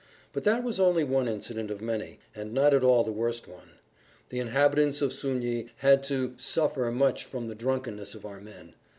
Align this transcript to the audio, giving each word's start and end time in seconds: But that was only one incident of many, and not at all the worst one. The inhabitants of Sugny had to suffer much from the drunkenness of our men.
But 0.33 0.45
that 0.45 0.63
was 0.63 0.79
only 0.79 1.03
one 1.03 1.27
incident 1.27 1.69
of 1.69 1.79
many, 1.79 2.17
and 2.33 2.55
not 2.55 2.73
at 2.73 2.83
all 2.83 3.03
the 3.03 3.11
worst 3.11 3.47
one. 3.47 3.73
The 4.29 4.39
inhabitants 4.39 4.99
of 4.99 5.13
Sugny 5.13 5.69
had 5.75 6.01
to 6.05 6.33
suffer 6.37 6.89
much 6.89 7.23
from 7.25 7.47
the 7.47 7.53
drunkenness 7.53 8.15
of 8.15 8.25
our 8.25 8.39
men. 8.41 8.73